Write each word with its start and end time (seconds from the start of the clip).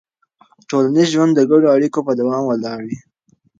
ټولنیز 0.69 1.07
ژوند 1.15 1.31
د 1.35 1.41
ګډو 1.51 1.67
اړیکو 1.75 1.99
په 2.07 2.13
دوام 2.19 2.43
ولاړ 2.47 2.81
وي. 2.87 2.97